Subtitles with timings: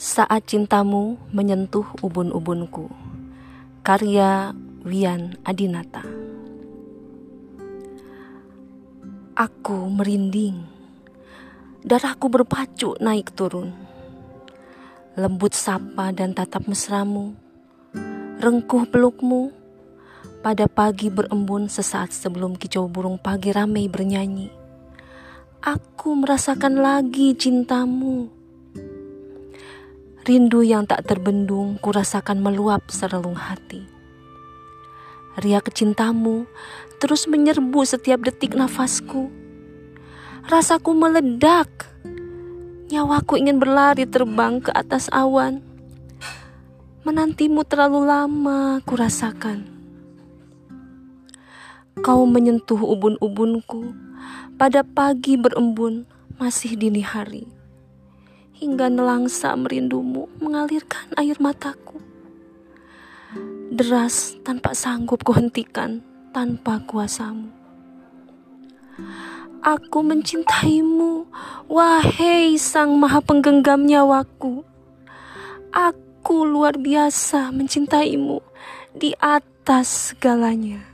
[0.00, 2.88] Saat cintamu menyentuh ubun-ubunku.
[3.84, 6.00] Karya Wian Adinata.
[9.36, 10.64] Aku merinding.
[11.84, 13.76] Darahku berpacu naik turun.
[15.20, 17.36] Lembut sapa dan tatap mesramu.
[18.40, 19.52] Rengkuh pelukmu.
[20.40, 24.48] Pada pagi berembun sesaat sebelum kicau burung pagi ramai bernyanyi.
[25.60, 28.39] Aku merasakan lagi cintamu
[30.30, 33.82] Rindu yang tak terbendung kurasakan meluap serelung hati.
[35.34, 36.46] Riak cintamu
[37.02, 39.26] terus menyerbu setiap detik nafasku.
[40.46, 41.66] Rasaku meledak.
[42.94, 45.66] Nyawaku ingin berlari terbang ke atas awan.
[47.02, 49.66] Menantimu terlalu lama kurasakan.
[52.06, 53.98] Kau menyentuh ubun-ubunku
[54.54, 56.06] pada pagi berembun
[56.38, 57.50] masih dini hari
[58.60, 61.96] hingga nelangsa merindumu mengalirkan air mataku.
[63.72, 66.04] Deras tanpa sanggup kuhentikan
[66.36, 67.48] tanpa kuasamu.
[69.64, 71.24] Aku mencintaimu,
[71.72, 74.60] wahai sang maha penggenggam nyawaku.
[75.72, 78.44] Aku luar biasa mencintaimu
[78.92, 80.89] di atas segalanya.